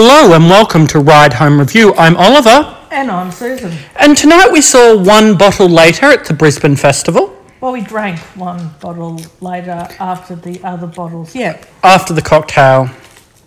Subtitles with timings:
[0.00, 1.92] Hello and welcome to Ride Home Review.
[1.96, 3.72] I'm Oliver, And I'm Susan.
[3.96, 8.76] and tonight we saw one bottle later at the Brisbane Festival Well, we drank one
[8.80, 11.34] bottle later after the other bottles.
[11.34, 12.90] Yeah, after the cocktail.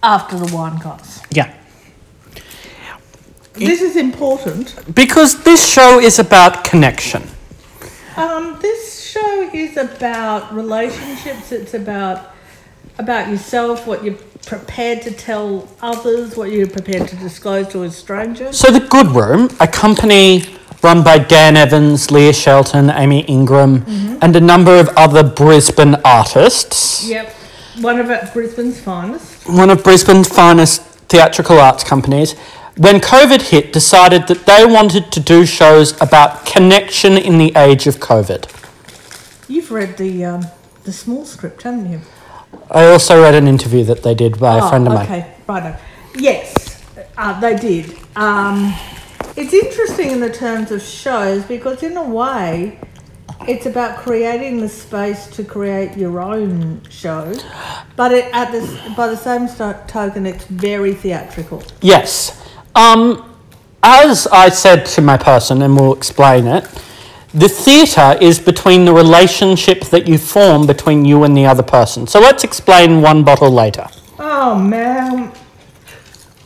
[0.03, 1.21] after the wine glass.
[1.31, 1.53] Yeah.
[3.53, 4.75] This is important.
[4.93, 7.23] Because this show is about connection.
[8.17, 11.53] Um, this show is about relationships.
[11.53, 12.33] It's about
[12.99, 17.91] about yourself, what you're prepared to tell others, what you're prepared to disclose to a
[17.91, 18.51] stranger.
[18.51, 20.43] So, The Good Room, a company
[20.83, 23.83] run by Dan Evans, Leah Shelton, Amy Ingram,
[24.21, 27.31] and a number of other Brisbane artists, Yep,
[27.81, 29.47] one of Brisbane's finest.
[29.47, 32.33] one of Brisbane's finest theatrical arts companies,
[32.77, 37.85] when COVID hit, decided that they wanted to do shows about connection in the age
[37.85, 38.49] of COVID.
[39.47, 40.45] You've read the um,
[40.85, 42.01] the small script, haven't you?
[42.71, 45.07] I also read an interview that they did by a friend of mine.
[45.09, 45.77] Oh, Okay, righto.
[46.15, 46.81] Yes,
[47.17, 47.97] uh, they did.
[48.15, 48.73] Um,
[49.35, 52.79] it's interesting in the terms of shows because, in a way,
[53.47, 57.33] it's about creating the space to create your own show,
[57.95, 61.63] but it, at this, by the same sto- token, it's very theatrical.
[61.81, 62.41] Yes.
[62.75, 63.27] Um,
[63.83, 66.67] as I said to my person, and we'll explain it,
[67.33, 72.07] the theatre is between the relationship that you form between you and the other person.
[72.07, 73.87] So let's explain one bottle later.
[74.19, 75.31] Oh man,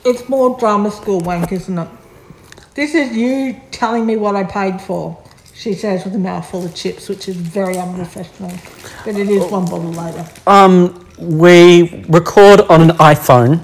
[0.04, 1.88] it's more drama school wank, isn't it?
[2.76, 5.22] This is you telling me what I paid for.
[5.54, 8.52] She says with a mouthful of chips, which is very unprofessional,
[9.06, 10.28] but it is one bottle later.
[10.46, 13.64] Um, we record on an iPhone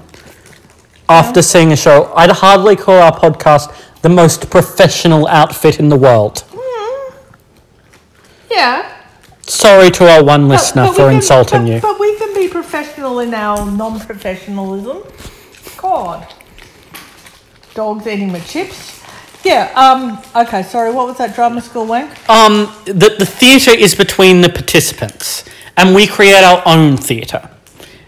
[1.08, 2.10] after seeing a show.
[2.16, 6.44] I'd hardly call our podcast the most professional outfit in the world.
[8.62, 8.92] Yeah.
[9.42, 11.80] Sorry to our one listener for can- insulting but- you.
[11.80, 14.98] But we can be professional in our non-professionalism.
[15.76, 16.32] God.
[17.74, 19.00] Dogs eating my chips.
[19.42, 19.72] Yeah.
[19.74, 20.18] Um.
[20.36, 20.62] Okay.
[20.62, 20.92] Sorry.
[20.92, 22.10] What was that drama school wank?
[22.30, 25.44] Um, that the theatre is between the participants,
[25.76, 27.50] and we create our own theatre.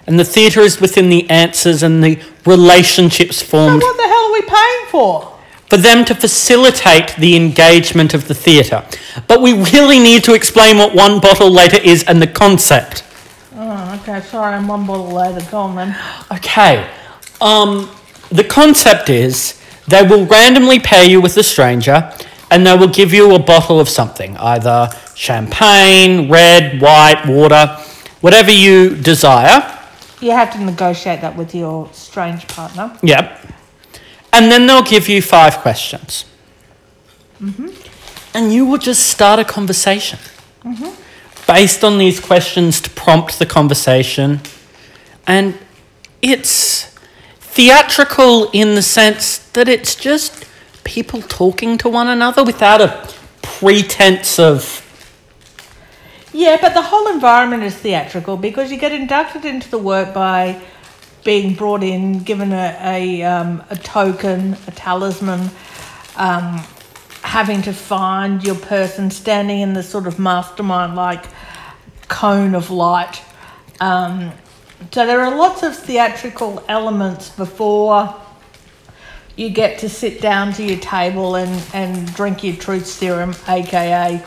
[0.06, 4.25] And the theatre is within the answers and the relationships So formed what the hell
[4.28, 5.34] are we paying for?
[5.69, 8.84] For them to facilitate the engagement of the theatre.
[9.26, 13.04] But we really need to explain what one bottle later is and the concept.
[13.56, 14.20] Oh, okay.
[14.20, 14.54] Sorry.
[14.54, 15.44] I'm one bottle later.
[15.50, 15.97] Go on then.
[16.32, 16.88] Okay.
[17.41, 17.91] Um,
[18.30, 22.12] the concept is they will randomly pair you with a stranger
[22.50, 27.66] and they will give you a bottle of something, either champagne, red, white, water,
[28.20, 29.78] whatever you desire.
[30.20, 32.97] You have to negotiate that with your strange partner.
[33.03, 33.41] Yep.
[34.34, 36.25] And then they'll give you five questions.
[37.41, 37.69] Mm-hmm.
[38.37, 40.19] And you will just start a conversation
[40.65, 40.91] mm-hmm.
[41.47, 44.41] based on these questions to prompt the conversation.
[45.25, 45.56] And
[46.21, 46.87] it's
[47.39, 50.45] theatrical in the sense that it's just
[50.83, 53.09] people talking to one another without a
[53.41, 54.81] pretense of.
[56.33, 60.61] Yeah, but the whole environment is theatrical because you get inducted into the work by
[61.24, 65.50] being brought in, given a, a, um, a token, a talisman,
[66.16, 66.62] um,
[67.22, 71.24] having to find your person standing in the sort of mastermind like
[72.08, 73.22] cone of light.
[73.80, 74.32] Um,
[74.92, 78.14] so there are lots of theatrical elements before
[79.36, 84.22] you get to sit down to your table and, and drink your truth serum, aka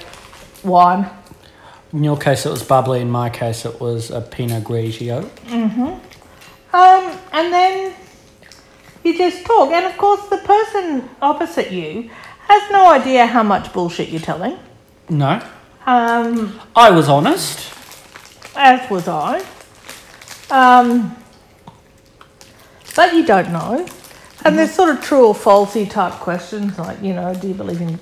[0.64, 1.10] wine.
[1.94, 3.00] In your case, it was bubbly.
[3.00, 5.30] In my case, it was a Pinot Grigio.
[6.74, 7.94] Um, and then
[9.04, 12.10] you just talk, and of course, the person opposite you
[12.48, 14.58] has no idea how much bullshit you're telling.
[15.10, 15.42] No,
[15.86, 17.74] Um, I was honest.
[18.56, 19.44] as was I.
[20.50, 21.16] Um,
[22.96, 23.86] but you don't know.
[24.44, 27.82] And there's sort of true or falsy type questions, like you know, do you believe
[27.82, 28.00] in?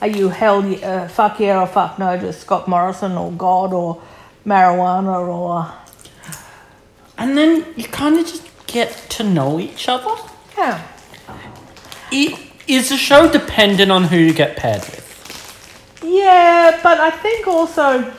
[0.00, 0.58] Are you hell?
[0.84, 4.00] Uh, fuck yeah or fuck no to Scott Morrison or God or
[4.46, 5.70] marijuana or
[7.18, 10.14] And then you kind of just get to know each other.
[10.56, 10.86] yeah.
[12.10, 16.00] It, is the show dependent on who you get paired with?
[16.02, 18.12] Yeah, but I think also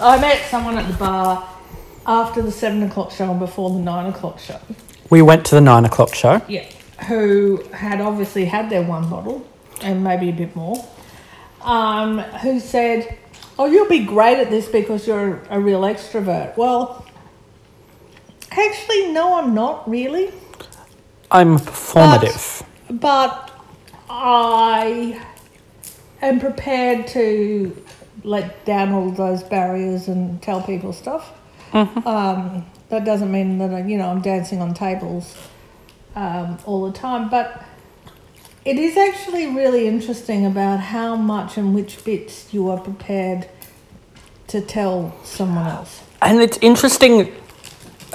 [0.00, 1.48] I met someone at the bar
[2.06, 4.60] after the seven o'clock show and before the nine o'clock show.
[5.10, 6.42] We went to the nine o'clock show.
[6.48, 6.66] Yeah.
[7.06, 9.46] Who had obviously had their one bottle
[9.82, 10.86] and maybe a bit more.
[11.62, 13.18] Um, who said,
[13.58, 16.56] Oh, you'll be great at this because you're a real extrovert.
[16.56, 17.04] Well,
[18.58, 20.32] actually, no, I'm not really.
[21.30, 22.64] I'm performative.
[22.90, 23.50] But
[24.10, 25.20] I
[26.22, 27.76] am prepared to
[28.24, 31.32] let down all those barriers and tell people stuff.
[32.06, 35.36] Um, That doesn't mean that I, you know I'm dancing on tables
[36.16, 37.62] um, all the time, but
[38.64, 43.46] it is actually really interesting about how much and which bits you are prepared
[44.48, 46.02] to tell someone else.
[46.22, 47.30] And it's interesting,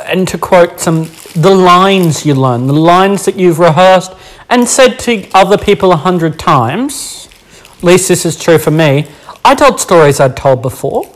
[0.05, 4.13] and to quote some, the lines you learn, the lines that you've rehearsed
[4.49, 7.29] and said to other people a hundred times.
[7.77, 9.07] At least this is true for me.
[9.43, 11.11] I told stories I'd told before,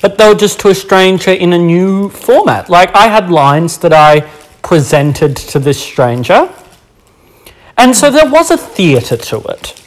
[0.00, 2.70] but they were just to a stranger in a new format.
[2.70, 4.20] Like I had lines that I
[4.62, 6.50] presented to this stranger,
[7.76, 9.80] and so there was a theatre to it.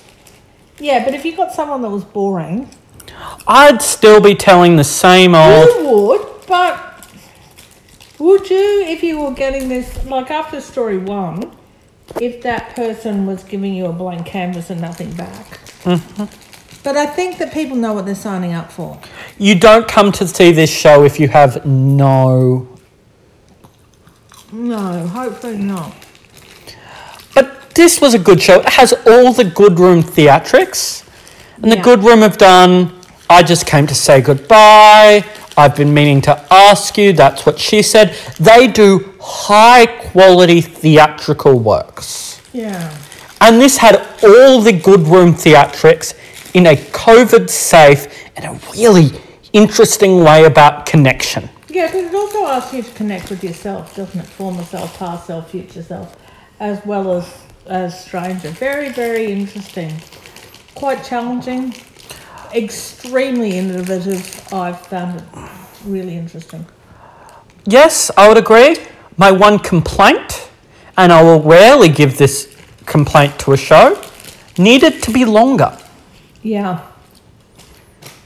[0.79, 2.69] Yeah, but if you got someone that was boring,
[3.47, 5.67] I'd still be telling the same old.
[5.67, 6.47] you would.
[6.47, 6.87] But
[8.19, 11.51] would you if you were getting this like after story one?
[12.21, 15.59] If that person was giving you a blank canvas and nothing back.
[15.83, 16.83] Mm-hmm.
[16.83, 18.97] But I think that people know what they're signing up for.
[19.37, 22.67] You don't come to see this show if you have no.
[24.53, 25.93] No, hopefully not.
[27.35, 28.61] But this was a good show.
[28.61, 31.05] It has all the good room theatrics.
[31.61, 32.97] And the good room have done,
[33.29, 35.25] I just came to say goodbye.
[35.57, 37.13] I've been meaning to ask you.
[37.13, 38.15] That's what she said.
[38.39, 42.42] They do high quality theatrical works.
[42.54, 42.95] Yeah.
[43.42, 46.13] And this had all the good room theatrics
[46.54, 49.19] in a COVID safe and a really
[49.54, 51.50] interesting way about connection.
[51.68, 54.25] Yeah, because it also asks you to connect with yourself, doesn't it?
[54.25, 56.15] Former self, past self, future self,
[56.60, 58.50] as well as as stranger.
[58.50, 59.94] Very, very interesting.
[60.75, 61.74] Quite challenging.
[62.53, 64.53] Extremely innovative.
[64.53, 65.49] I've found it
[65.85, 66.65] really interesting.
[67.65, 68.77] Yes, I would agree.
[69.17, 70.49] My one complaint,
[70.95, 72.55] and I will rarely give this
[72.85, 74.01] complaint to a show,
[74.57, 75.77] needed to be longer.
[76.41, 76.85] Yeah.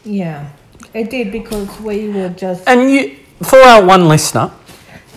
[0.03, 0.49] Yeah.
[0.93, 4.51] It did because we were just And you, for our one listener,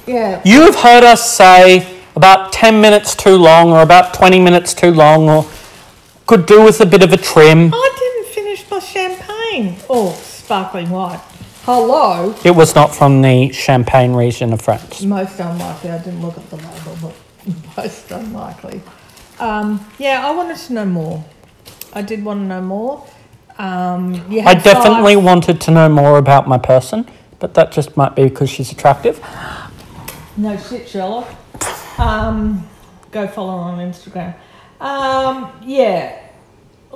[0.07, 0.41] yeah.
[0.45, 1.87] you have heard us say
[2.17, 5.47] about 10 minutes too long or about 20 minutes too long or
[6.27, 7.73] could do with a bit of a trim.
[7.75, 7.94] I
[8.81, 9.77] didn't finish my champagne.
[9.89, 11.21] Oh, sparkling white.
[11.63, 12.35] Hello.
[12.45, 15.03] It was not from the Champagne region of France.
[15.03, 15.91] Most unlikely.
[15.91, 18.83] I didn't look at the label, but most unlikely.
[19.39, 21.25] Um, yeah, I wanted to know more.
[21.93, 23.07] I did want to know more.
[23.57, 27.73] Um, you I had definitely five- wanted to know more about my person, but that
[27.73, 29.21] just might be because she's attractive.
[30.37, 31.29] No shit, Sherlock.
[31.99, 32.69] Um,
[33.13, 34.35] go follow her on Instagram.
[34.81, 36.24] Um, yeah.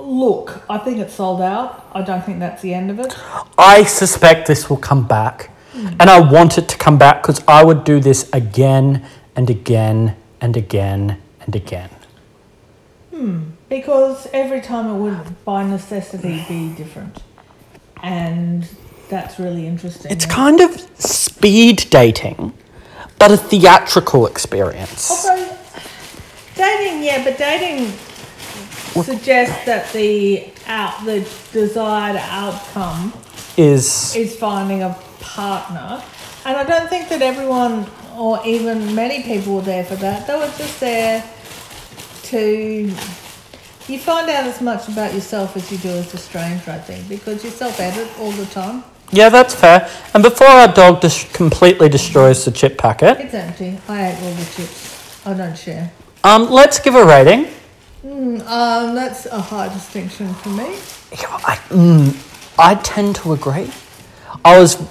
[0.01, 1.89] Look, I think it's sold out.
[1.93, 3.15] I don't think that's the end of it.
[3.57, 5.51] I suspect this will come back.
[5.73, 9.05] And I want it to come back because I would do this again
[9.35, 11.89] and again and again and again.
[13.11, 13.43] Hmm.
[13.69, 17.21] Because every time it would, by necessity, be different.
[18.01, 18.67] And
[19.09, 20.11] that's really interesting.
[20.11, 22.53] It's kind of speed dating,
[23.19, 25.09] but a theatrical experience.
[25.09, 25.55] Also,
[26.55, 27.93] dating, yeah, but dating
[29.03, 33.13] suggests that the out the desired outcome
[33.57, 36.01] Is is finding a partner,
[36.45, 37.85] and I don't think that everyone
[38.17, 40.27] or even many people were there for that.
[40.27, 41.23] They were just there
[42.23, 42.91] to.
[43.87, 47.09] You find out as much about yourself as you do as a stranger, I think,
[47.09, 48.83] because you self-edit all the time.
[49.11, 49.89] yeah, that's fair.
[50.13, 53.79] And before our dog dis- completely destroys the chip packet, It's empty.
[53.87, 55.25] I ate all the chips.
[55.25, 55.91] I don't share.
[56.23, 57.47] um, let's give a rating.
[58.03, 60.77] Mm, um, that's a high distinction for me.
[61.11, 62.15] Yeah, I, mm,
[62.57, 63.69] I tend to agree.
[64.45, 64.81] I was.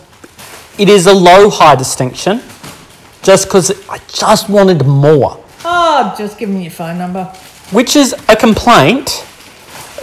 [0.79, 2.41] It is a low high distinction,
[3.23, 7.25] just because I just wanted more, Oh, just give me your phone number.
[7.73, 9.25] which is a complaint.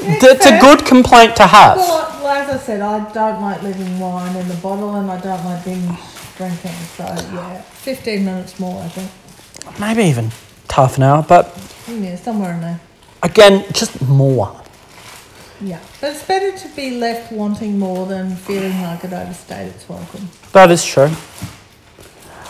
[0.01, 1.77] That's a good complaint to have.
[1.77, 5.43] Well, like I said, I don't like leaving wine in the bottle and I don't
[5.45, 5.97] like binge
[6.37, 6.71] drinking.
[6.97, 9.79] So, yeah, 15 minutes more, I think.
[9.79, 10.31] Maybe even
[10.69, 11.55] half an hour, but
[11.87, 12.79] Yeah, somewhere in there.
[13.25, 14.55] Again, just more.
[15.61, 15.79] Yeah.
[15.99, 20.29] But it's better to be left wanting more than feeling like it overstayed its welcome.
[20.53, 21.09] That is true.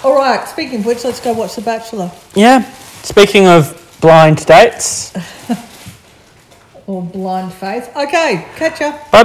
[0.03, 2.11] All right, speaking of which, let's go watch The Bachelor.
[2.35, 2.61] Yeah.
[3.03, 5.13] Speaking of blind dates,
[6.87, 7.89] Or Blind Faith.
[7.97, 8.91] Okay, catch ya.
[9.11, 9.23] bye